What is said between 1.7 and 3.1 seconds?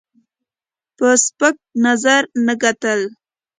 نظر نه کتل.